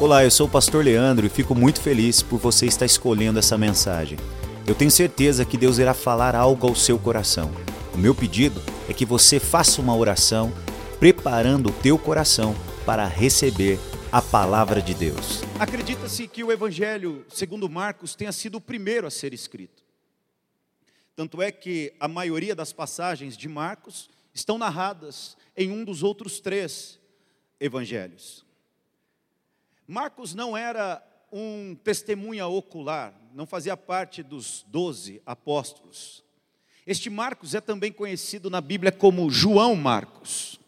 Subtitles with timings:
[0.00, 3.56] Olá, eu sou o pastor Leandro e fico muito feliz por você estar escolhendo essa
[3.56, 4.18] mensagem.
[4.66, 7.48] Eu tenho certeza que Deus irá falar algo ao seu coração.
[7.94, 10.52] O meu pedido é que você faça uma oração
[10.98, 13.78] preparando o teu coração para receber
[14.10, 15.42] a palavra de Deus.
[15.60, 19.84] Acredita-se que o Evangelho, segundo Marcos, tenha sido o primeiro a ser escrito.
[21.14, 26.40] Tanto é que a maioria das passagens de Marcos estão narradas em um dos outros
[26.40, 26.98] três
[27.60, 28.43] evangelhos.
[29.86, 36.24] Marcos não era um testemunha ocular, não fazia parte dos doze apóstolos.
[36.86, 40.60] Este Marcos é também conhecido na Bíblia como João Marcos.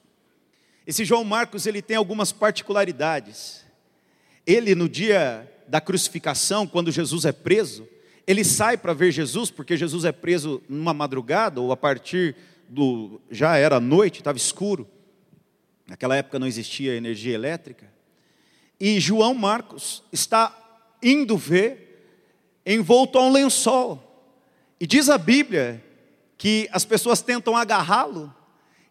[0.86, 3.64] Esse João Marcos ele tem algumas particularidades.
[4.46, 7.88] Ele no dia da crucificação, quando Jesus é preso,
[8.26, 12.36] ele sai para ver Jesus, porque Jesus é preso numa madrugada ou a partir
[12.68, 14.88] do já era noite, estava escuro.
[15.86, 17.95] Naquela época não existia energia elétrica.
[18.78, 20.54] E João Marcos está
[21.02, 21.86] indo ver
[22.66, 24.02] envolto a um lençol.
[24.80, 25.82] E diz a Bíblia
[26.36, 28.34] que as pessoas tentam agarrá-lo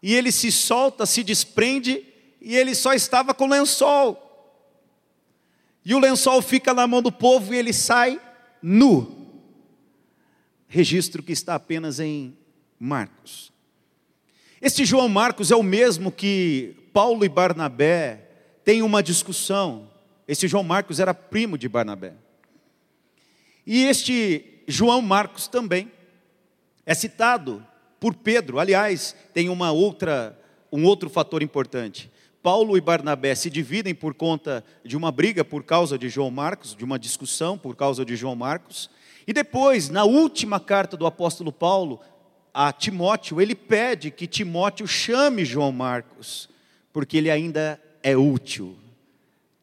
[0.02, 2.04] e ele se solta, se desprende
[2.40, 4.22] e ele só estava com o lençol.
[5.84, 8.20] E o lençol fica na mão do povo e ele sai
[8.60, 9.30] nu.
[10.66, 12.36] Registro que está apenas em
[12.78, 13.52] Marcos.
[14.60, 18.25] Este João Marcos é o mesmo que Paulo e Barnabé
[18.66, 19.88] tem uma discussão.
[20.26, 22.14] Esse João Marcos era primo de Barnabé.
[23.64, 25.92] E este João Marcos também
[26.84, 27.64] é citado
[28.00, 28.58] por Pedro.
[28.58, 30.36] Aliás, tem uma outra,
[30.72, 32.10] um outro fator importante.
[32.42, 36.74] Paulo e Barnabé se dividem por conta de uma briga por causa de João Marcos,
[36.74, 38.90] de uma discussão por causa de João Marcos.
[39.28, 42.00] E depois, na última carta do apóstolo Paulo
[42.52, 46.48] a Timóteo, ele pede que Timóteo chame João Marcos,
[46.92, 48.78] porque ele ainda é útil,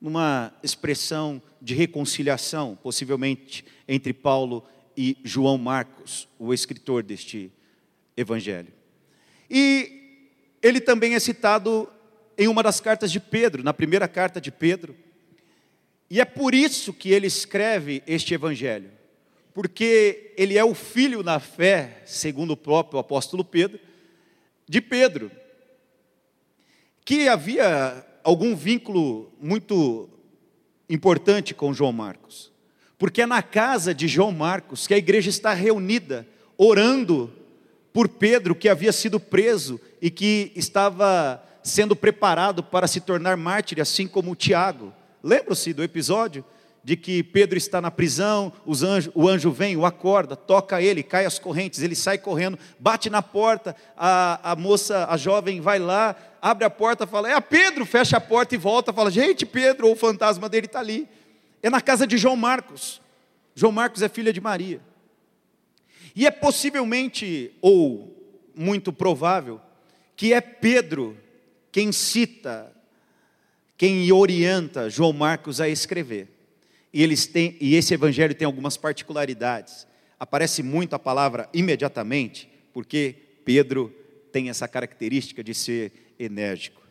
[0.02, 7.50] numa expressão de reconciliação, possivelmente entre Paulo e João Marcos, o escritor deste
[8.18, 8.68] evangelho.
[9.50, 10.28] E
[10.62, 11.90] ele também é citado
[12.38, 14.94] em uma das cartas de Pedro, na primeira carta de Pedro.
[16.10, 18.92] E é por isso que ele escreve este evangelho,
[19.54, 23.80] porque ele é o filho na fé, segundo o próprio apóstolo Pedro,
[24.68, 25.32] de Pedro,
[27.06, 30.10] que havia algum vínculo muito
[30.90, 32.52] importante com João Marcos,
[32.98, 37.32] porque é na casa de João Marcos que a igreja está reunida, orando
[37.92, 43.80] por Pedro, que havia sido preso e que estava sendo preparado para se tornar mártir,
[43.80, 44.92] assim como Tiago.
[45.24, 46.44] Lembram-se do episódio
[46.84, 51.40] de que Pedro está na prisão, o anjo vem, o acorda, toca ele, cai as
[51.40, 56.66] correntes, ele sai correndo, bate na porta, a, a moça, a jovem vai lá, abre
[56.66, 59.94] a porta, fala, é a Pedro, fecha a porta e volta, fala, gente, Pedro, ou
[59.94, 61.08] o fantasma dele está ali.
[61.62, 63.02] É na casa de João Marcos.
[63.56, 64.82] João Marcos é filha de Maria.
[66.14, 68.14] E é possivelmente, ou
[68.54, 69.62] muito provável,
[70.18, 71.18] que é Pedro
[71.72, 72.72] quem cita,
[73.78, 76.33] quem orienta João Marcos a escrever.
[76.94, 79.88] E, eles têm, e esse evangelho tem algumas particularidades.
[80.20, 83.94] Aparece muito a palavra imediatamente, porque Pedro
[84.32, 86.82] tem essa característica de ser enérgico.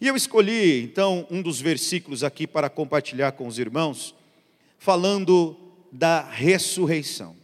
[0.00, 4.14] E eu escolhi, então, um dos versículos aqui para compartilhar com os irmãos,
[4.78, 5.56] falando
[5.92, 7.36] da ressurreição.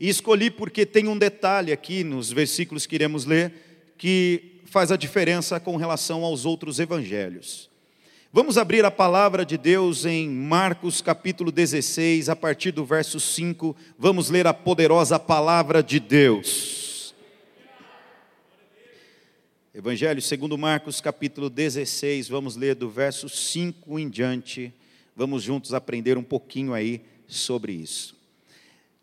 [0.00, 4.96] E escolhi porque tem um detalhe aqui nos versículos que iremos ler que faz a
[4.96, 7.67] diferença com relação aos outros evangelhos.
[8.30, 13.74] Vamos abrir a palavra de Deus em Marcos capítulo 16, a partir do verso 5,
[13.98, 17.14] vamos ler a poderosa palavra de Deus.
[19.74, 24.74] Evangelho segundo Marcos capítulo 16, vamos ler do verso 5 em diante.
[25.16, 28.14] Vamos juntos aprender um pouquinho aí sobre isso.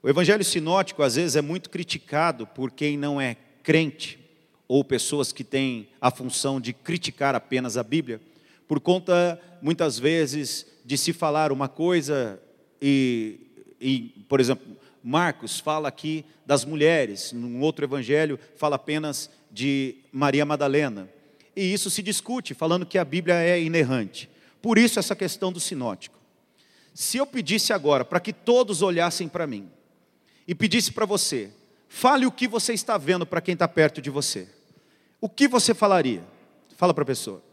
[0.03, 4.19] O evangelho sinótico às vezes é muito criticado por quem não é crente
[4.67, 8.21] ou pessoas que têm a função de criticar apenas a Bíblia
[8.67, 12.41] por conta, muitas vezes, de se falar uma coisa
[12.81, 13.39] e,
[13.79, 20.45] e, por exemplo, Marcos fala aqui das mulheres, num outro evangelho fala apenas de Maria
[20.45, 21.09] Madalena.
[21.55, 24.29] E isso se discute, falando que a Bíblia é inerrante.
[24.61, 26.17] Por isso, essa questão do sinótico.
[26.93, 29.69] Se eu pedisse agora para que todos olhassem para mim
[30.47, 31.51] e pedisse para você,
[31.87, 34.47] fale o que você está vendo para quem está perto de você,
[35.21, 36.23] o que você falaria?
[36.77, 37.43] Fala para a pessoa.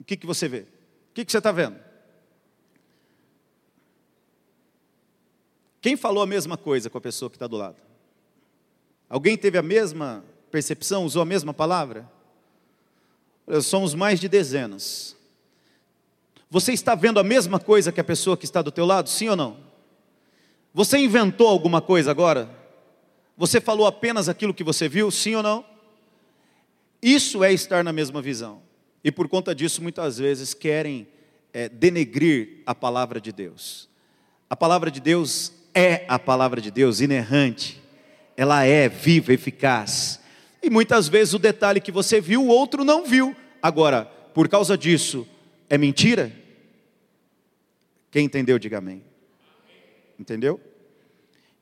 [0.00, 0.60] O que, que você vê?
[0.60, 1.78] O que, que você está vendo?
[5.80, 7.76] Quem falou a mesma coisa com a pessoa que está do lado?
[9.08, 12.10] Alguém teve a mesma percepção, usou a mesma palavra?
[13.62, 15.14] Somos mais de dezenas.
[16.50, 19.10] Você está vendo a mesma coisa que a pessoa que está do teu lado?
[19.10, 19.58] Sim ou não?
[20.72, 22.48] Você inventou alguma coisa agora?
[23.36, 25.10] Você falou apenas aquilo que você viu?
[25.10, 25.64] Sim ou não?
[27.02, 28.62] Isso é estar na mesma visão.
[29.04, 31.06] E por conta disso, muitas vezes querem
[31.52, 33.86] é, denegrir a palavra de Deus.
[34.48, 37.82] A palavra de Deus é a palavra de Deus, inerrante.
[38.34, 40.20] Ela é viva, eficaz.
[40.62, 43.36] E muitas vezes o detalhe que você viu, o outro não viu.
[43.60, 45.28] Agora, por causa disso,
[45.68, 46.32] é mentira?
[48.10, 49.04] Quem entendeu, diga amém.
[50.18, 50.60] Entendeu?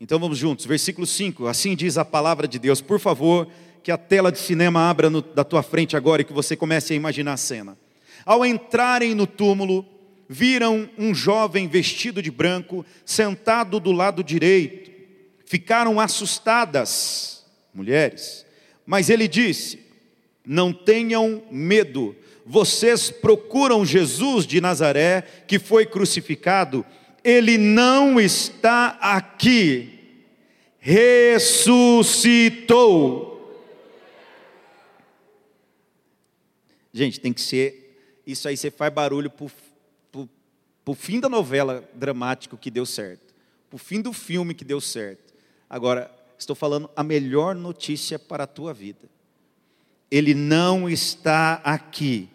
[0.00, 1.46] Então vamos juntos, versículo 5.
[1.46, 2.80] Assim diz a palavra de Deus.
[2.80, 3.48] Por favor,
[3.82, 6.92] que a tela de cinema abra no, da tua frente agora e que você comece
[6.92, 7.76] a imaginar a cena.
[8.24, 9.84] Ao entrarem no túmulo,
[10.28, 14.90] viram um jovem vestido de branco sentado do lado direito.
[15.44, 17.44] Ficaram assustadas,
[17.74, 18.46] mulheres.
[18.86, 19.80] Mas ele disse:
[20.46, 26.84] Não tenham medo vocês procuram Jesus de Nazaré, que foi crucificado,
[27.22, 29.88] ele não está aqui,
[30.78, 31.40] ressuscitou.
[36.92, 39.46] Gente, tem que ser, isso aí você faz barulho para
[40.86, 43.32] o fim da novela dramático que deu certo,
[43.70, 45.32] para o fim do filme que deu certo.
[45.70, 49.08] Agora, estou falando a melhor notícia para a tua vida.
[50.10, 52.28] Ele não está aqui,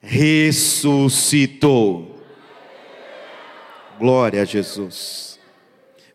[0.00, 1.42] ressuscitou.
[3.98, 5.40] Glória a Jesus.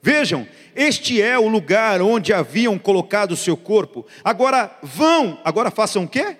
[0.01, 4.05] Vejam, este é o lugar onde haviam colocado o seu corpo.
[4.23, 6.37] Agora vão, agora façam o quê?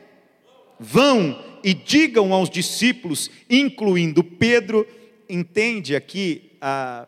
[0.80, 4.88] Vão e digam aos discípulos, incluindo Pedro,
[5.28, 7.08] entende aqui a,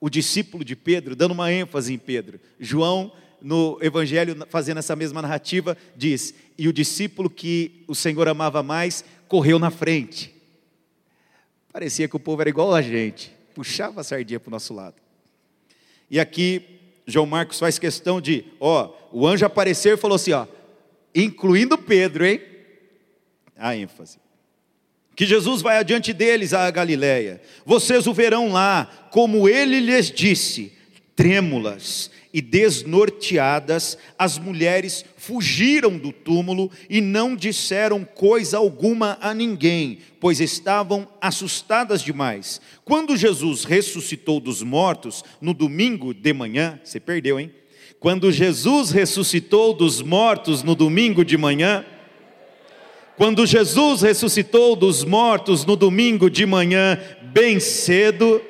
[0.00, 2.38] o discípulo de Pedro, dando uma ênfase em Pedro.
[2.60, 3.10] João,
[3.40, 9.04] no Evangelho, fazendo essa mesma narrativa, diz: E o discípulo que o Senhor amava mais
[9.28, 10.34] correu na frente.
[11.72, 14.96] Parecia que o povo era igual a gente, puxava a sardinha para o nosso lado.
[16.10, 16.62] E aqui,
[17.06, 20.46] João Marcos faz questão de, ó, o anjo apareceu e falou assim, ó,
[21.14, 22.40] incluindo Pedro, hein?
[23.58, 24.18] A ênfase.
[25.14, 27.40] Que Jesus vai adiante deles à Galiléia.
[27.64, 30.72] Vocês o verão lá, como ele lhes disse,
[31.16, 40.00] trêmulas e desnorteadas, as mulheres fugiram do túmulo e não disseram coisa alguma a ninguém,
[40.20, 42.60] pois estavam assustadas demais.
[42.84, 47.50] Quando Jesus ressuscitou dos mortos, no domingo de manhã, você perdeu, hein?
[47.98, 51.86] Quando Jesus ressuscitou dos mortos no domingo de manhã,
[53.16, 57.00] quando Jesus ressuscitou dos mortos no domingo de manhã,
[57.32, 58.42] bem cedo,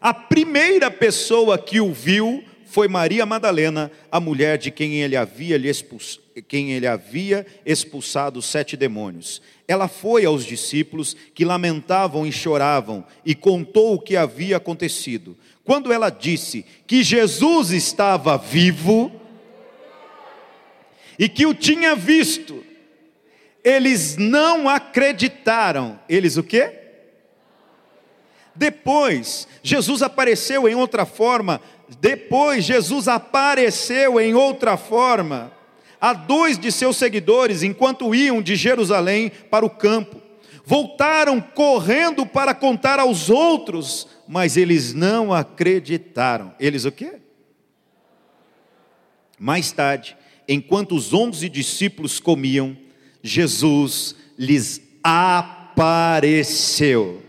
[0.00, 5.56] a primeira pessoa que o viu foi Maria Madalena, a mulher de quem ele havia,
[5.56, 6.18] expuls...
[6.48, 9.42] quem ele havia expulsado sete demônios.
[9.68, 15.36] Ela foi aos discípulos que lamentavam e choravam e contou o que havia acontecido.
[15.64, 19.12] Quando ela disse que Jesus estava vivo
[21.18, 22.64] e que o tinha visto,
[23.66, 25.98] eles não acreditaram.
[26.08, 26.72] Eles o quê?
[28.54, 31.60] Depois, Jesus apareceu em outra forma.
[32.00, 35.52] Depois, Jesus apareceu em outra forma
[36.00, 40.22] a dois de seus seguidores enquanto iam de Jerusalém para o campo.
[40.64, 46.54] Voltaram correndo para contar aos outros, mas eles não acreditaram.
[46.60, 47.14] Eles o quê?
[49.40, 52.85] Mais tarde, enquanto os onze discípulos comiam,
[53.26, 57.26] Jesus lhes apareceu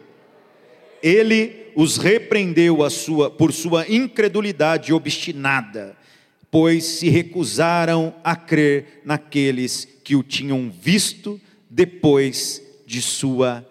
[1.01, 5.96] ele os repreendeu sua, por sua incredulidade obstinada,
[6.50, 11.39] pois se recusaram a crer naqueles que o tinham visto
[11.70, 13.63] depois de sua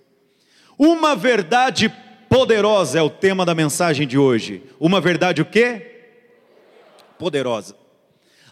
[0.78, 1.92] Uma verdade
[2.28, 4.62] Poderosa é o tema da mensagem de hoje.
[4.78, 6.10] Uma verdade o quê?
[7.18, 7.74] Poderosa.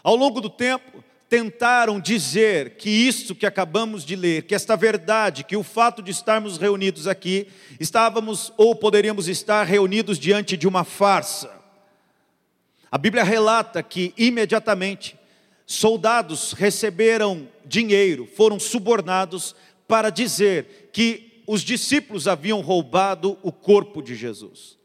[0.03, 5.43] Ao longo do tempo, tentaram dizer que isso que acabamos de ler, que esta verdade,
[5.43, 7.47] que o fato de estarmos reunidos aqui,
[7.79, 11.51] estávamos ou poderíamos estar reunidos diante de uma farsa.
[12.91, 15.15] A Bíblia relata que imediatamente
[15.67, 19.55] soldados receberam dinheiro, foram subornados
[19.87, 24.77] para dizer que os discípulos haviam roubado o corpo de Jesus.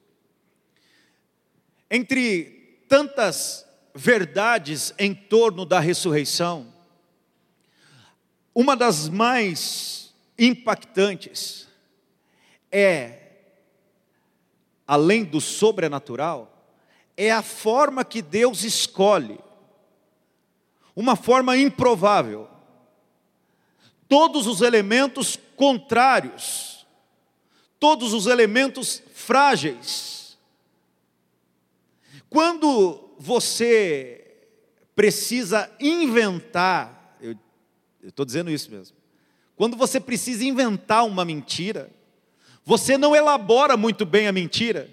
[1.91, 6.73] Entre tantas verdades em torno da ressurreição,
[8.55, 11.69] uma das mais impactantes
[12.71, 13.19] é
[14.87, 16.49] além do sobrenatural,
[17.17, 19.39] é a forma que Deus escolhe,
[20.95, 22.49] uma forma improvável.
[24.13, 26.87] Todos os elementos contrários,
[27.81, 30.37] todos os elementos frágeis.
[32.29, 34.23] Quando você
[34.95, 37.39] precisa inventar, eu
[38.07, 38.95] estou dizendo isso mesmo,
[39.57, 41.91] quando você precisa inventar uma mentira,
[42.67, 44.91] você não elabora muito bem a mentira,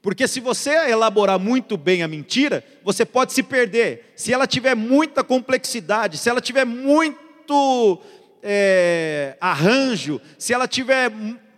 [0.00, 4.12] porque se você elaborar muito bem a mentira, você pode se perder.
[4.14, 8.00] Se ela tiver muita complexidade, se ela tiver muito
[8.42, 11.10] é, arranjo, se ela tiver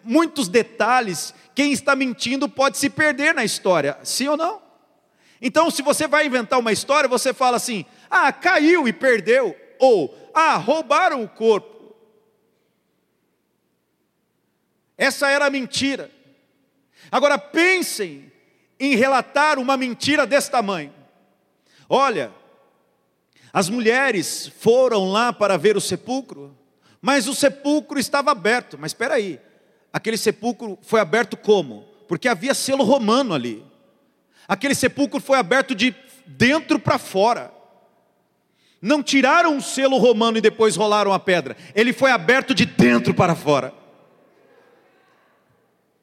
[0.03, 4.63] muitos detalhes, quem está mentindo pode se perder na história, sim ou não?
[5.41, 10.17] Então, se você vai inventar uma história, você fala assim: ah, caiu e perdeu, ou
[10.33, 11.95] ah, roubaram o corpo.
[14.97, 16.11] Essa era a mentira.
[17.11, 18.33] Agora pensem
[18.79, 20.95] em relatar uma mentira desse tamanho.
[21.89, 22.33] Olha,
[23.53, 26.57] as mulheres foram lá para ver o sepulcro,
[27.03, 28.79] mas o sepulcro estava aberto.
[28.79, 29.41] Mas espera aí,
[29.93, 31.83] aquele sepulcro foi aberto como?
[32.07, 33.65] Porque havia selo romano ali.
[34.47, 35.95] Aquele sepulcro foi aberto de
[36.25, 37.53] dentro para fora.
[38.81, 41.57] Não tiraram o selo romano e depois rolaram a pedra.
[41.75, 43.75] Ele foi aberto de dentro para fora.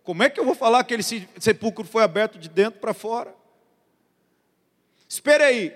[0.04, 3.34] Como é que eu vou falar que aquele sepulcro foi aberto de dentro para fora?
[5.08, 5.74] Espere aí.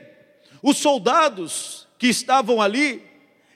[0.62, 3.06] Os soldados que estavam ali,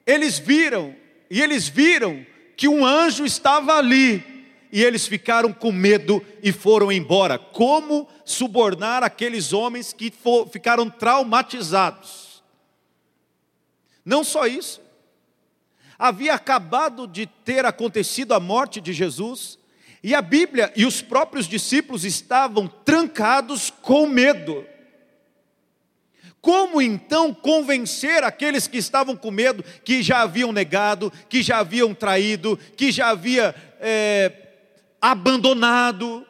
[0.06, 0.96] eles viram,
[1.30, 4.24] e eles viram que um anjo estava ali,
[4.72, 7.38] e eles ficaram com medo e foram embora.
[7.38, 12.44] Como subornar aqueles homens que for, ficaram traumatizados?
[14.04, 14.82] Não só isso,
[15.98, 19.58] havia acabado de ter acontecido a morte de Jesus,
[20.04, 24.66] e a Bíblia e os próprios discípulos estavam trancados com medo.
[26.48, 31.94] Como então convencer aqueles que estavam com medo, que já haviam negado, que já haviam
[31.94, 34.32] traído, que já havia é,
[35.02, 36.26] abandonado?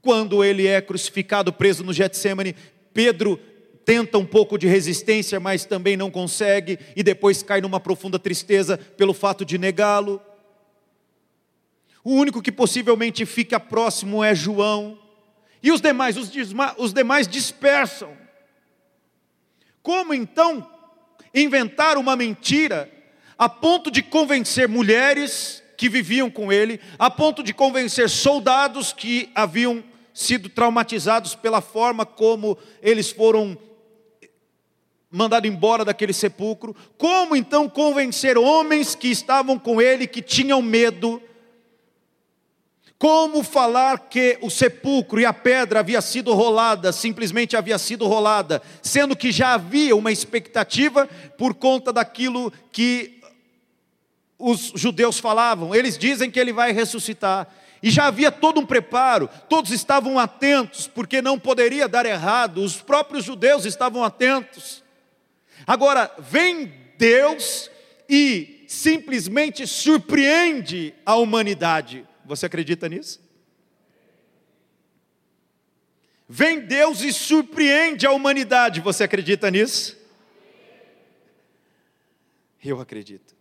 [0.00, 2.54] Quando ele é crucificado, preso no Getsemane,
[2.92, 3.36] Pedro
[3.84, 8.78] tenta um pouco de resistência, mas também não consegue, e depois cai numa profunda tristeza
[8.78, 10.22] pelo fato de negá-lo.
[12.04, 14.96] O único que possivelmente fica próximo é João.
[15.60, 16.30] E os demais, os,
[16.78, 18.22] os demais dispersam.
[19.84, 20.66] Como então
[21.34, 22.90] inventar uma mentira
[23.36, 29.30] a ponto de convencer mulheres que viviam com ele, a ponto de convencer soldados que
[29.34, 33.58] haviam sido traumatizados pela forma como eles foram
[35.10, 36.74] mandados embora daquele sepulcro?
[36.96, 41.20] Como então convencer homens que estavam com ele, que tinham medo,
[42.98, 48.62] como falar que o sepulcro e a pedra havia sido rolada, simplesmente havia sido rolada,
[48.82, 53.20] sendo que já havia uma expectativa por conta daquilo que
[54.38, 55.74] os judeus falavam.
[55.74, 57.48] Eles dizem que ele vai ressuscitar.
[57.82, 62.76] E já havia todo um preparo, todos estavam atentos, porque não poderia dar errado, os
[62.76, 64.82] próprios judeus estavam atentos.
[65.66, 67.70] Agora, vem Deus
[68.08, 73.20] e simplesmente surpreende a humanidade você acredita nisso?
[76.28, 78.80] Vem Deus e surpreende a humanidade.
[78.80, 79.96] Você acredita nisso?
[82.64, 83.34] Eu acredito.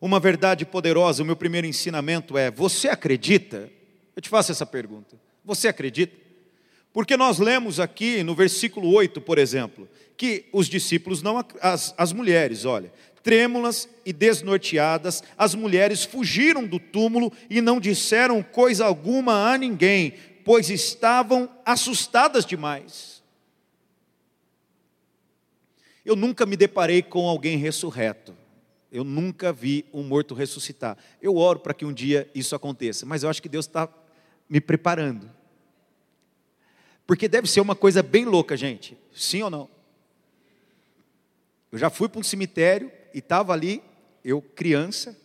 [0.00, 3.70] Uma verdade poderosa, o meu primeiro ensinamento é: você acredita?
[4.16, 5.16] Eu te faço essa pergunta.
[5.44, 6.16] Você acredita?
[6.92, 9.88] Porque nós lemos aqui no versículo 8, por exemplo,
[10.22, 12.92] que os discípulos não as, as mulheres, olha,
[13.24, 20.14] Trêmulas e desnorteadas, as mulheres fugiram do túmulo e não disseram coisa alguma a ninguém,
[20.44, 23.20] pois estavam assustadas demais.
[26.04, 28.32] Eu nunca me deparei com alguém ressurreto.
[28.92, 30.96] Eu nunca vi um morto ressuscitar.
[31.20, 33.88] Eu oro para que um dia isso aconteça, mas eu acho que Deus está
[34.48, 35.28] me preparando.
[37.08, 38.96] Porque deve ser uma coisa bem louca, gente.
[39.12, 39.81] Sim ou não?
[41.72, 43.82] Eu já fui para um cemitério e estava ali,
[44.22, 45.18] eu criança,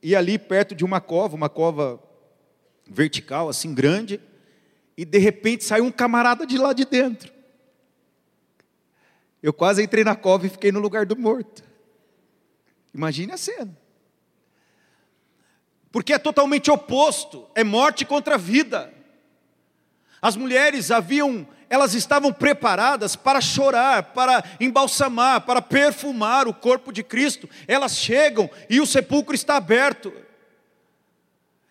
[0.00, 2.00] e ali perto de uma cova, uma cova
[2.86, 4.20] vertical, assim grande,
[4.96, 7.32] e de repente saiu um camarada de lá de dentro.
[9.42, 11.64] Eu quase entrei na cova e fiquei no lugar do morto.
[12.94, 13.76] Imagine a cena.
[15.90, 18.92] Porque é totalmente oposto, é morte contra a vida.
[20.22, 27.04] As mulheres haviam elas estavam preparadas para chorar, para embalsamar, para perfumar o corpo de
[27.04, 27.48] Cristo.
[27.68, 30.12] Elas chegam e o sepulcro está aberto.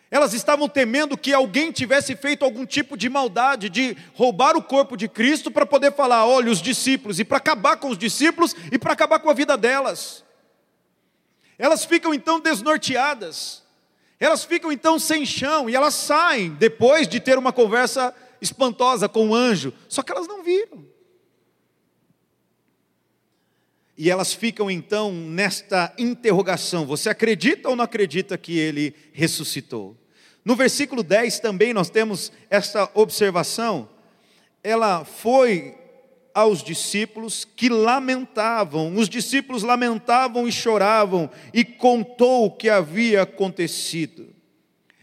[0.09, 4.95] Elas estavam temendo que alguém tivesse feito algum tipo de maldade, de roubar o corpo
[4.95, 8.79] de Cristo para poder falar, olha, os discípulos, e para acabar com os discípulos e
[8.79, 10.23] para acabar com a vida delas.
[11.59, 13.61] Elas ficam então desnorteadas,
[14.17, 19.29] elas ficam então sem chão e elas saem depois de ter uma conversa espantosa com
[19.29, 20.85] o anjo, só que elas não viram.
[24.01, 29.97] E elas ficam então nesta interrogação: você acredita ou não acredita que ele ressuscitou?
[30.45, 33.89] No versículo 10 também nós temos essa observação.
[34.63, 35.75] Ela foi
[36.33, 44.33] aos discípulos que lamentavam, os discípulos lamentavam e choravam, e contou o que havia acontecido.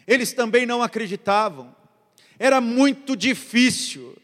[0.06, 1.75] Eles também não acreditavam,
[2.38, 4.16] era muito difícil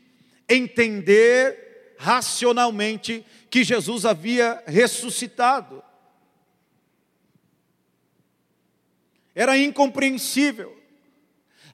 [0.49, 5.83] entender racionalmente que Jesus havia ressuscitado.
[9.35, 10.76] Era incompreensível.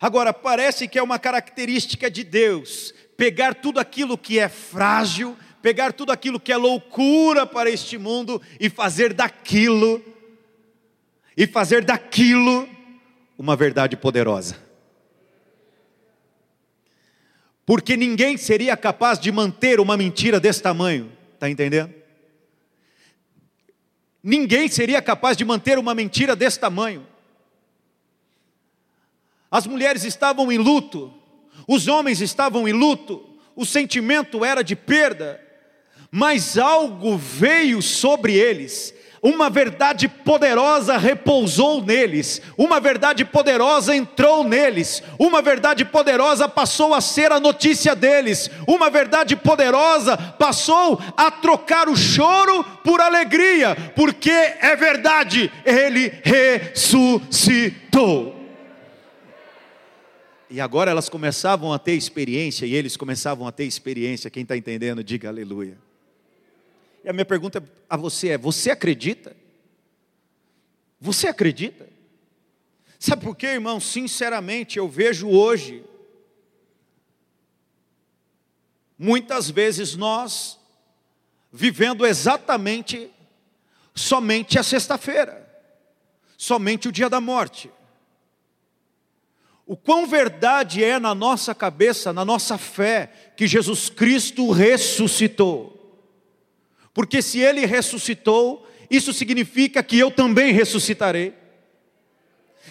[0.01, 5.93] Agora, parece que é uma característica de Deus pegar tudo aquilo que é frágil, pegar
[5.93, 10.01] tudo aquilo que é loucura para este mundo e fazer daquilo,
[11.37, 12.69] e fazer daquilo
[13.37, 14.68] uma verdade poderosa.
[17.69, 21.13] Porque ninguém seria capaz de manter uma mentira desse tamanho.
[21.35, 21.93] Está entendendo?
[24.23, 27.07] Ninguém seria capaz de manter uma mentira desse tamanho.
[29.51, 31.13] As mulheres estavam em luto,
[31.69, 35.39] os homens estavam em luto, o sentimento era de perda,
[36.11, 45.03] mas algo veio sobre eles uma verdade poderosa repousou neles, uma verdade poderosa entrou neles,
[45.19, 51.89] uma verdade poderosa passou a ser a notícia deles, uma verdade poderosa passou a trocar
[51.89, 58.37] o choro por alegria, porque é verdade, ele ressuscitou.
[60.51, 64.31] E agora elas começavam a ter experiência, e eles começavam a ter experiência.
[64.31, 65.77] Quem está entendendo, diga aleluia.
[67.05, 69.37] E a minha pergunta a você é: você acredita?
[71.01, 71.89] Você acredita?
[72.99, 73.79] Sabe por quê, irmão?
[73.79, 75.85] Sinceramente, eu vejo hoje,
[78.99, 80.59] muitas vezes nós
[81.53, 83.11] vivendo exatamente
[83.95, 85.49] somente a sexta-feira,
[86.37, 87.71] somente o dia da morte.
[89.65, 95.78] O quão verdade é na nossa cabeça, na nossa fé, que Jesus Cristo ressuscitou.
[96.99, 101.33] Porque se ele ressuscitou, isso significa que eu também ressuscitarei.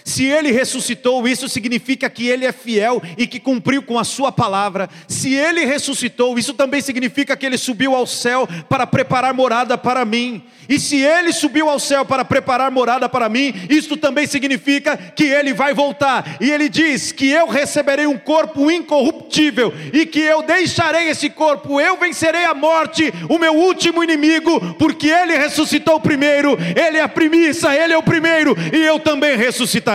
[0.03, 4.31] Se ele ressuscitou, isso significa que ele é fiel e que cumpriu com a sua
[4.31, 4.89] palavra.
[5.07, 10.05] Se ele ressuscitou, isso também significa que ele subiu ao céu para preparar morada para
[10.05, 10.43] mim.
[10.69, 15.23] E se ele subiu ao céu para preparar morada para mim, isso também significa que
[15.23, 16.37] ele vai voltar.
[16.41, 21.79] E ele diz que eu receberei um corpo incorruptível e que eu deixarei esse corpo,
[21.79, 27.09] eu vencerei a morte, o meu último inimigo, porque ele ressuscitou primeiro, ele é a
[27.09, 29.86] primícia, ele é o primeiro e eu também ressuscitarei.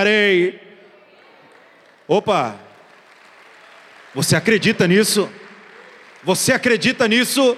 [2.08, 2.58] Opa!
[4.14, 5.30] Você acredita nisso?
[6.22, 7.56] Você acredita nisso?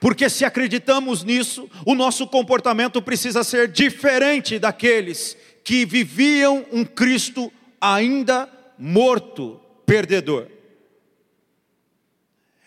[0.00, 7.52] Porque se acreditamos nisso, o nosso comportamento precisa ser diferente daqueles que viviam um Cristo
[7.80, 10.48] ainda morto, perdedor.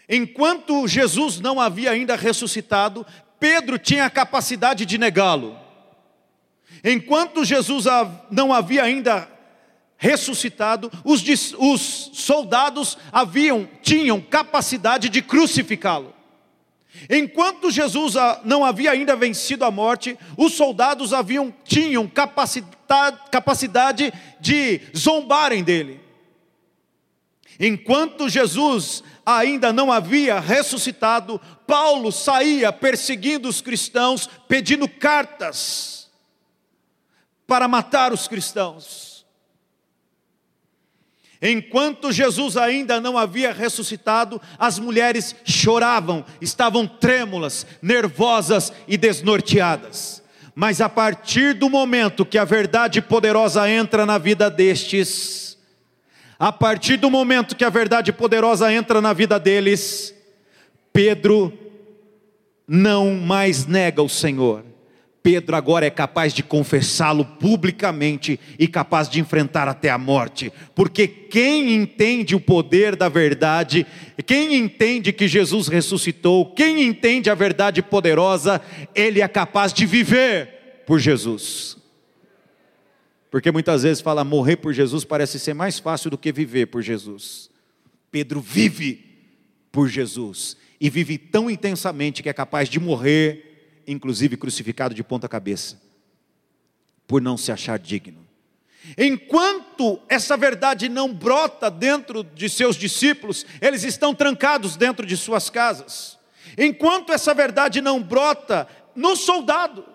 [0.07, 3.05] Enquanto Jesus não havia ainda ressuscitado,
[3.39, 5.60] Pedro tinha a capacidade de negá-lo.
[6.83, 7.85] Enquanto Jesus
[8.29, 9.29] não havia ainda
[9.97, 11.23] ressuscitado, os,
[11.59, 16.11] os soldados haviam, tinham capacidade de crucificá-lo.
[17.07, 24.81] Enquanto Jesus não havia ainda vencido a morte, os soldados haviam, tinham capacidade, capacidade de
[24.97, 26.01] zombarem dele.
[27.59, 36.00] Enquanto Jesus ainda não havia ressuscitado, Paulo saía perseguindo os cristãos, pedindo cartas
[37.51, 39.25] para matar os cristãos.
[41.41, 50.23] Enquanto Jesus ainda não havia ressuscitado, as mulheres choravam, estavam trêmulas, nervosas e desnorteadas.
[50.55, 55.57] Mas a partir do momento que a verdade poderosa entra na vida destes,
[56.39, 60.15] a partir do momento que a verdade poderosa entra na vida deles,
[60.93, 61.51] Pedro
[62.65, 64.70] não mais nega o Senhor.
[65.23, 71.07] Pedro agora é capaz de confessá-lo publicamente e capaz de enfrentar até a morte, porque
[71.07, 73.85] quem entende o poder da verdade,
[74.25, 78.59] quem entende que Jesus ressuscitou, quem entende a verdade poderosa,
[78.95, 81.77] ele é capaz de viver por Jesus.
[83.29, 86.81] Porque muitas vezes fala morrer por Jesus parece ser mais fácil do que viver por
[86.81, 87.49] Jesus.
[88.11, 89.05] Pedro vive
[89.71, 93.50] por Jesus e vive tão intensamente que é capaz de morrer,
[93.91, 95.81] inclusive crucificado de ponta cabeça,
[97.07, 98.25] por não se achar digno.
[98.97, 105.49] Enquanto essa verdade não brota dentro de seus discípulos, eles estão trancados dentro de suas
[105.49, 106.17] casas.
[106.57, 109.85] Enquanto essa verdade não brota no soldado,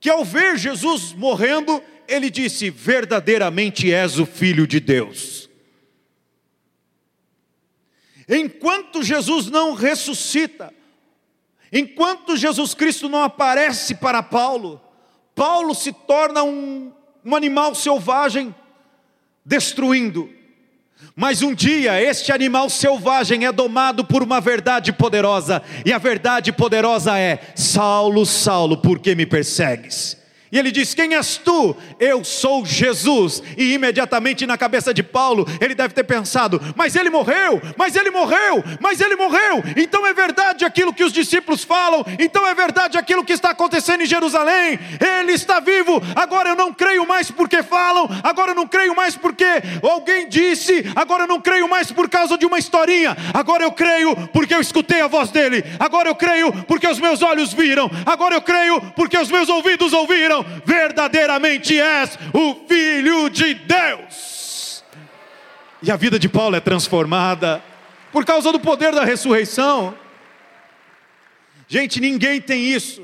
[0.00, 5.48] que ao ver Jesus morrendo, ele disse: Verdadeiramente és o Filho de Deus.
[8.28, 10.72] Enquanto Jesus não ressuscita,
[11.72, 14.80] enquanto Jesus Cristo não aparece para Paulo,
[15.34, 16.92] Paulo se torna um,
[17.24, 18.54] um animal selvagem,
[19.44, 20.30] destruindo.
[21.14, 26.52] Mas um dia este animal selvagem é domado por uma verdade poderosa, e a verdade
[26.52, 30.16] poderosa é: Saulo, Saulo, por que me persegues?
[30.50, 31.76] E ele diz: Quem és tu?
[31.98, 33.42] Eu sou Jesus.
[33.56, 38.10] E imediatamente na cabeça de Paulo, ele deve ter pensado: Mas ele morreu, mas ele
[38.10, 39.62] morreu, mas ele morreu.
[39.76, 44.02] Então é verdade aquilo que os discípulos falam, então é verdade aquilo que está acontecendo
[44.02, 44.78] em Jerusalém.
[45.00, 46.02] Ele está vivo.
[46.14, 49.46] Agora eu não creio mais porque falam, agora eu não creio mais porque
[49.82, 53.16] alguém disse, agora eu não creio mais por causa de uma historinha.
[53.34, 55.62] Agora eu creio porque eu escutei a voz dele.
[55.78, 57.90] Agora eu creio porque os meus olhos viram.
[58.06, 64.84] Agora eu creio porque os meus ouvidos ouviram verdadeiramente és o Filho de Deus.
[65.82, 67.62] E a vida de Paulo é transformada
[68.12, 69.96] por causa do poder da ressurreição.
[71.68, 73.02] Gente, ninguém tem isso.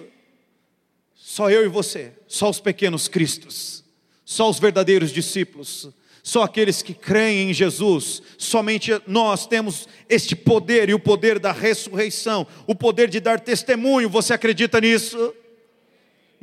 [1.14, 3.84] Só eu e você, só os pequenos cristos,
[4.24, 5.88] só os verdadeiros discípulos,
[6.22, 11.52] só aqueles que creem em Jesus, somente nós temos este poder e o poder da
[11.52, 14.08] ressurreição, o poder de dar testemunho.
[14.08, 15.34] Você acredita nisso?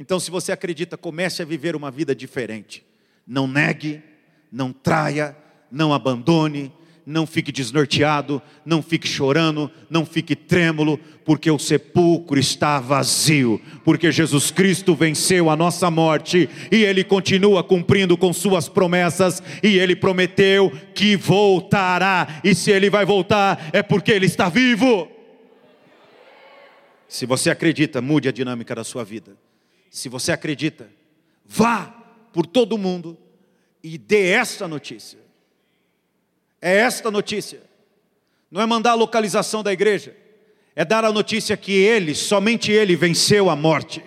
[0.01, 2.83] Então, se você acredita, comece a viver uma vida diferente.
[3.27, 4.01] Não negue,
[4.51, 5.37] não traia,
[5.71, 6.73] não abandone,
[7.05, 14.11] não fique desnorteado, não fique chorando, não fique trêmulo, porque o sepulcro está vazio, porque
[14.11, 19.95] Jesus Cristo venceu a nossa morte e Ele continua cumprindo com Suas promessas, e Ele
[19.95, 25.07] prometeu que voltará, e se Ele vai voltar, é porque Ele está vivo.
[27.07, 29.37] Se você acredita, mude a dinâmica da sua vida
[29.91, 30.89] se você acredita,
[31.45, 31.87] vá
[32.31, 33.17] por todo mundo
[33.83, 35.19] e dê esta notícia.
[36.61, 37.61] É esta notícia.
[38.49, 40.15] Não é mandar a localização da igreja,
[40.73, 44.01] é dar a notícia que ele, somente ele venceu a morte.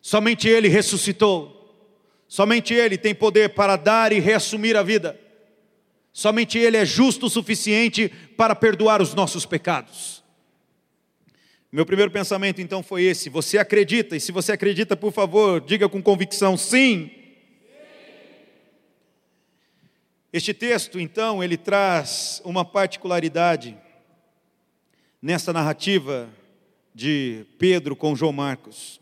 [0.00, 1.58] Somente ele ressuscitou.
[2.26, 5.20] Somente ele tem poder para dar e reassumir a vida.
[6.10, 10.21] Somente ele é justo o suficiente para perdoar os nossos pecados.
[11.72, 14.14] Meu primeiro pensamento então foi esse: você acredita?
[14.14, 17.10] E se você acredita, por favor, diga com convicção sim.
[20.30, 23.76] Este texto, então, ele traz uma particularidade
[25.20, 26.28] nessa narrativa
[26.94, 29.00] de Pedro com João Marcos,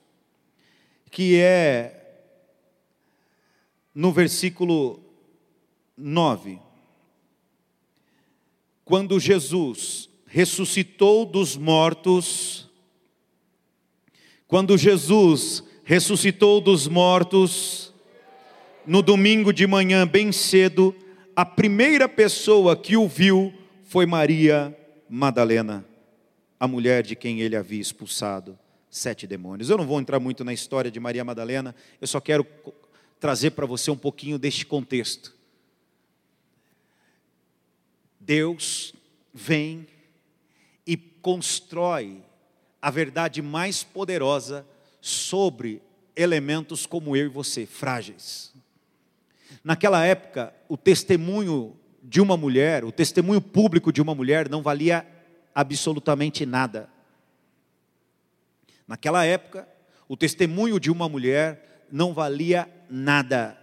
[1.11, 1.97] que é
[3.93, 5.03] no versículo
[5.97, 6.61] 9,
[8.85, 12.71] quando Jesus ressuscitou dos mortos,
[14.47, 17.93] quando Jesus ressuscitou dos mortos,
[18.87, 20.95] no domingo de manhã, bem cedo,
[21.35, 24.77] a primeira pessoa que o viu foi Maria
[25.09, 25.85] Madalena,
[26.61, 28.57] a mulher de quem ele havia expulsado
[28.89, 29.69] sete demônios.
[29.69, 32.47] Eu não vou entrar muito na história de Maria Madalena, eu só quero
[33.19, 35.35] trazer para você um pouquinho deste contexto.
[38.21, 38.95] Deus
[39.35, 39.87] vem
[41.21, 42.23] constrói
[42.81, 44.67] a verdade mais poderosa
[45.01, 45.83] sobre
[46.17, 48.53] elementos como eu e você, frágeis.
[49.63, 55.07] Naquela época, o testemunho de uma mulher, o testemunho público de uma mulher não valia
[55.55, 56.89] absolutamente nada.
[58.87, 59.69] Naquela época,
[60.09, 63.57] o testemunho de uma mulher não valia nada.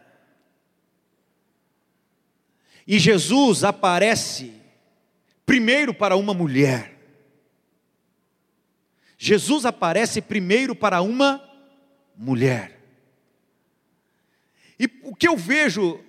[2.86, 4.54] E Jesus aparece
[5.46, 6.97] primeiro para uma mulher.
[9.18, 11.44] Jesus aparece primeiro para uma
[12.16, 12.80] mulher.
[14.80, 16.00] E o que eu vejo,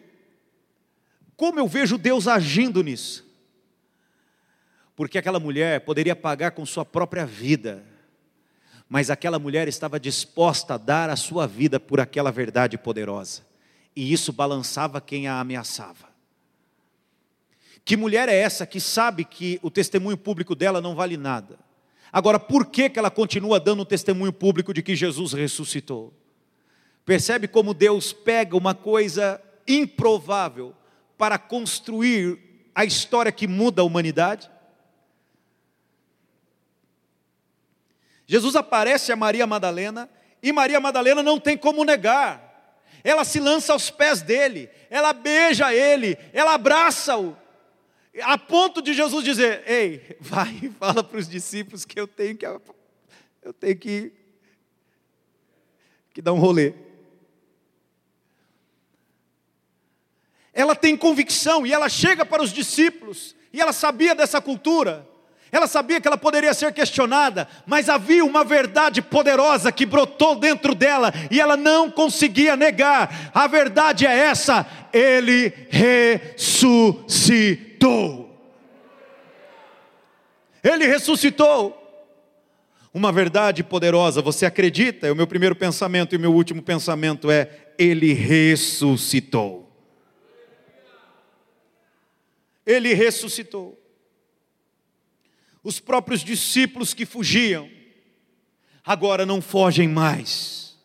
[1.35, 3.27] como eu vejo Deus agindo nisso?
[4.95, 7.83] Porque aquela mulher poderia pagar com sua própria vida,
[8.89, 13.47] mas aquela mulher estava disposta a dar a sua vida por aquela verdade poderosa,
[13.97, 16.09] e isso balançava quem a ameaçava.
[17.85, 21.59] Que mulher é essa que sabe que o testemunho público dela não vale nada?
[22.13, 26.13] Agora, por que, que ela continua dando o testemunho público de que Jesus ressuscitou?
[27.05, 30.75] Percebe como Deus pega uma coisa improvável
[31.17, 32.39] para construir
[32.75, 34.51] a história que muda a humanidade?
[38.27, 40.09] Jesus aparece a Maria Madalena
[40.43, 42.47] e Maria Madalena não tem como negar.
[43.03, 47.37] Ela se lança aos pés dele, ela beija ele, ela abraça-o,
[48.23, 52.37] a ponto de Jesus dizer: Ei, vai e fala para os discípulos que eu tenho
[52.37, 54.13] que, eu tenho que,
[56.13, 56.75] que dar um rolê.
[60.53, 65.09] Ela tem convicção e ela chega para os discípulos, e ela sabia dessa cultura,
[65.53, 70.75] ela sabia que ela poderia ser questionada, mas havia uma verdade poderosa que brotou dentro
[70.75, 73.31] dela e ela não conseguia negar.
[73.33, 77.68] A verdade é essa: ele ressuscitou.
[80.63, 81.77] Ele ressuscitou.
[82.93, 85.07] Uma verdade poderosa, você acredita?
[85.07, 89.71] É o meu primeiro pensamento e o meu último pensamento é: ele ressuscitou.
[92.67, 93.79] Ele ressuscitou
[95.69, 97.69] os próprios discípulos que fugiam,
[98.83, 100.79] agora não fogem mais.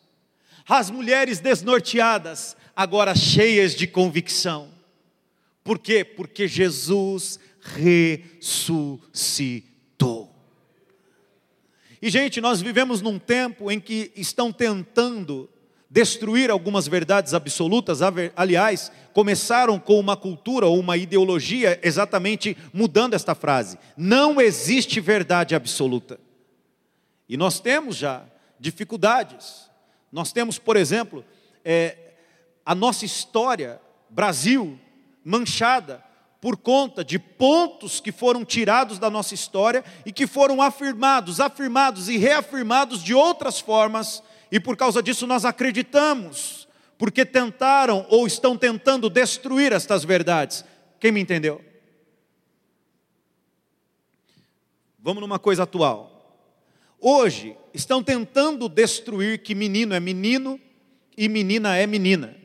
[0.68, 4.73] As mulheres desnorteadas, agora cheias de convicção.
[5.64, 6.04] Por quê?
[6.04, 9.02] Porque Jesus ressuscitou.
[12.02, 15.48] E, gente, nós vivemos num tempo em que estão tentando
[15.88, 18.00] destruir algumas verdades absolutas,
[18.36, 25.54] aliás, começaram com uma cultura ou uma ideologia exatamente mudando esta frase: não existe verdade
[25.54, 26.20] absoluta.
[27.26, 28.26] E nós temos já
[28.60, 29.70] dificuldades.
[30.12, 31.24] Nós temos, por exemplo,
[31.64, 31.96] é,
[32.66, 34.78] a nossa história, Brasil,
[35.24, 36.04] manchada
[36.40, 42.08] por conta de pontos que foram tirados da nossa história e que foram afirmados, afirmados
[42.08, 48.56] e reafirmados de outras formas e por causa disso nós acreditamos, porque tentaram ou estão
[48.56, 50.64] tentando destruir estas verdades.
[51.00, 51.64] Quem me entendeu?
[54.98, 56.14] Vamos numa coisa atual.
[57.00, 60.60] Hoje estão tentando destruir que menino é menino
[61.16, 62.43] e menina é menina.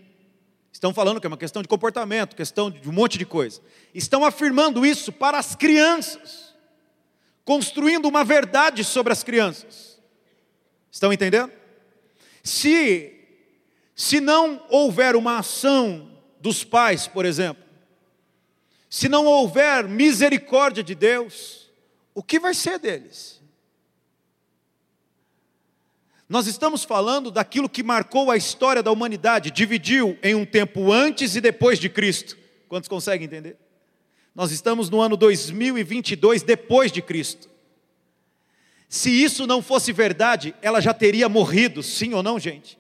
[0.80, 3.60] Estão falando que é uma questão de comportamento, questão de um monte de coisa.
[3.94, 6.56] Estão afirmando isso para as crianças,
[7.44, 10.00] construindo uma verdade sobre as crianças.
[10.90, 11.52] Estão entendendo?
[12.42, 13.14] Se
[13.94, 17.62] se não houver uma ação dos pais, por exemplo,
[18.90, 21.70] se não houver misericórdia de Deus,
[22.16, 23.39] o que vai ser deles?
[26.30, 31.36] Nós estamos falando daquilo que marcou a história da humanidade, dividiu em um tempo antes
[31.36, 32.38] e depois de Cristo.
[32.68, 33.58] Quantos conseguem entender?
[34.36, 37.50] Nós estamos no ano 2022 depois de Cristo.
[38.88, 42.78] Se isso não fosse verdade, ela já teria morrido, sim ou não, gente?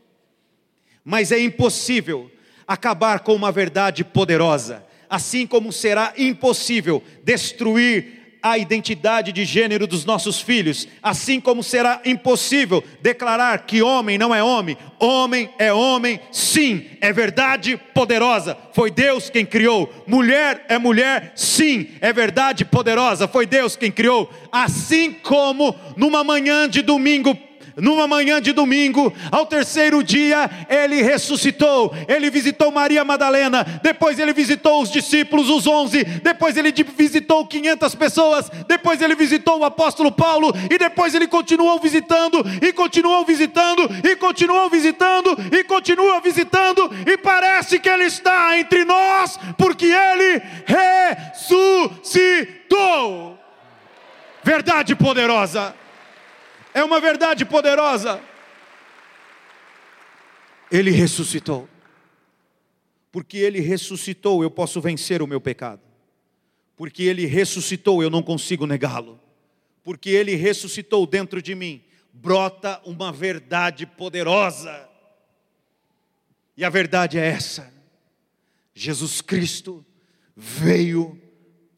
[1.04, 2.32] Mas é impossível
[2.68, 10.06] acabar com uma verdade poderosa, assim como será impossível destruir a identidade de gênero dos
[10.06, 16.19] nossos filhos, assim como será impossível declarar que homem não é homem, homem é homem,
[16.32, 23.28] sim, é verdade poderosa, foi Deus quem criou, mulher é mulher, sim, é verdade poderosa,
[23.28, 27.38] foi Deus quem criou, assim como numa manhã de domingo
[27.82, 31.94] numa manhã de domingo, ao terceiro dia, ele ressuscitou.
[32.08, 37.96] Ele visitou Maria Madalena, depois ele visitou os discípulos, os onze, depois ele visitou 500
[37.96, 43.89] pessoas, depois ele visitou o apóstolo Paulo, e depois ele continuou visitando, e continuou visitando,
[44.04, 50.42] e continuou visitando, e continua visitando, e parece que ele está entre nós, porque ele
[51.39, 53.38] ressuscitou.
[54.44, 55.76] Verdade poderosa
[56.74, 58.22] é uma verdade poderosa.
[60.72, 61.68] Ele ressuscitou.
[63.12, 65.82] Porque ele ressuscitou, eu posso vencer o meu pecado.
[66.76, 69.20] Porque ele ressuscitou, eu não consigo negá-lo.
[69.84, 74.88] Porque ele ressuscitou dentro de mim, brota uma verdade poderosa.
[76.56, 77.74] E a verdade é essa:
[78.74, 79.84] Jesus Cristo
[80.36, 81.20] veio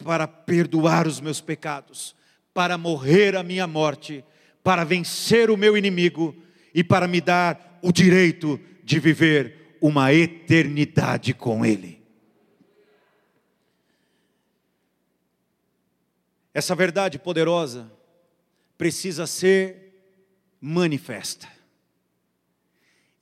[0.04, 2.14] para perdoar os meus pecados,
[2.52, 4.24] para morrer a minha morte
[4.62, 6.36] para vencer o meu inimigo
[6.74, 12.00] e para me dar o direito de viver uma eternidade com Ele.
[16.54, 17.90] Essa verdade poderosa
[18.76, 19.82] precisa ser
[20.60, 21.48] manifesta.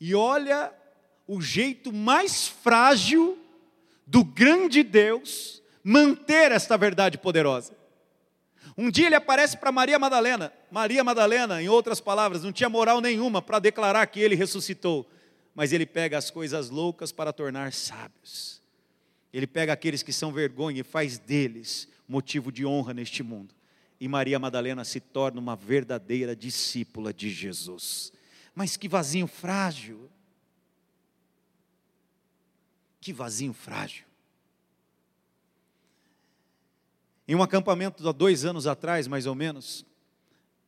[0.00, 0.72] E olha
[1.26, 3.38] o jeito mais frágil
[4.06, 7.79] do grande Deus manter esta verdade poderosa.
[8.80, 10.50] Um dia ele aparece para Maria Madalena.
[10.70, 15.06] Maria Madalena, em outras palavras, não tinha moral nenhuma para declarar que ele ressuscitou.
[15.54, 18.62] mas ele pega as coisas loucas para tornar sábios.
[19.34, 23.54] Ele pega aqueles que são vergonha e faz deles motivo de honra neste mundo.
[24.00, 28.10] E Maria Madalena se torna uma verdadeira discípula de Jesus.
[28.54, 30.08] Mas que vasinho frágil.
[32.98, 34.09] Que vasinho frágil.
[37.30, 39.86] Em um acampamento há dois anos atrás, mais ou menos,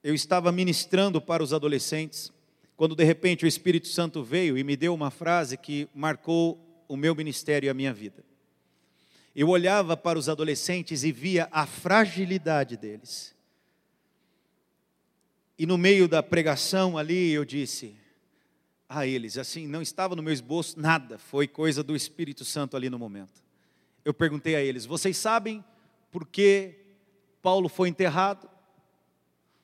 [0.01, 2.31] eu estava ministrando para os adolescentes
[2.77, 6.97] quando de repente o Espírito Santo veio e me deu uma frase que marcou o
[6.97, 8.25] meu ministério e a minha vida.
[9.35, 13.35] Eu olhava para os adolescentes e via a fragilidade deles.
[15.59, 17.97] E no meio da pregação ali eu disse
[18.89, 22.89] a eles, assim, não estava no meu esboço nada, foi coisa do Espírito Santo ali
[22.89, 23.43] no momento.
[24.05, 25.65] Eu perguntei a eles: vocês sabem
[26.13, 26.75] por que
[27.41, 28.49] Paulo foi enterrado?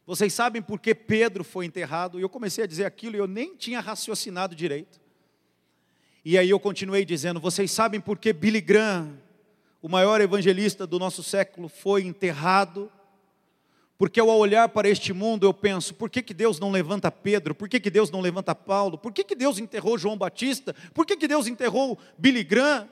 [0.07, 2.19] Vocês sabem por que Pedro foi enterrado?
[2.19, 4.99] E eu comecei a dizer aquilo e eu nem tinha raciocinado direito.
[6.25, 9.21] E aí eu continuei dizendo: Vocês sabem por que Billy Graham,
[9.83, 12.91] o maior evangelista do nosso século, foi enterrado?
[13.99, 17.55] Porque ao olhar para este mundo eu penso: por que, que Deus não levanta Pedro?
[17.55, 18.97] Por que, que Deus não levanta Paulo?
[18.97, 20.75] Por que, que Deus enterrou João Batista?
[20.95, 22.89] Por que, que Deus enterrou Billy Graham?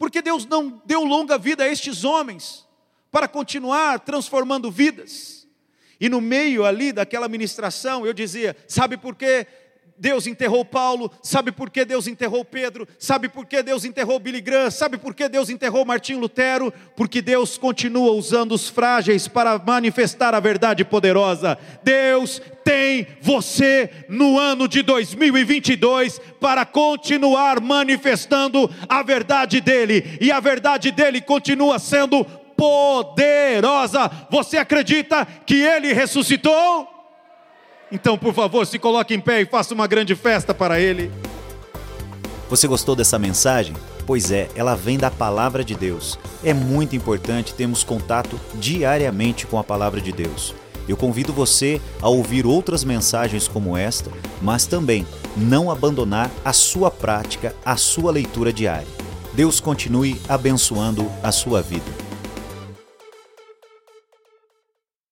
[0.00, 2.66] Por que Deus não deu longa vida a estes homens
[3.12, 5.46] para continuar transformando vidas?
[6.00, 9.46] E no meio ali daquela ministração, eu dizia: sabe por que
[10.00, 11.12] Deus enterrou Paulo?
[11.22, 12.88] Sabe por que Deus enterrou Pedro?
[12.98, 14.70] Sabe por que Deus enterrou Billy Graham?
[14.70, 16.72] Sabe por que Deus enterrou Martim Lutero?
[16.96, 21.58] Porque Deus continua usando os frágeis para manifestar a verdade poderosa.
[21.84, 30.40] Deus tem você no ano de 2022 para continuar manifestando a verdade dele, e a
[30.40, 32.24] verdade dele continua sendo
[32.56, 34.10] poderosa.
[34.30, 36.99] Você acredita que ele ressuscitou?
[37.92, 41.10] Então, por favor, se coloque em pé e faça uma grande festa para ele.
[42.48, 43.74] Você gostou dessa mensagem?
[44.06, 46.18] Pois é, ela vem da palavra de Deus.
[46.44, 50.54] É muito importante termos contato diariamente com a palavra de Deus.
[50.88, 54.10] Eu convido você a ouvir outras mensagens como esta,
[54.42, 58.88] mas também não abandonar a sua prática, a sua leitura diária.
[59.32, 62.09] Deus continue abençoando a sua vida.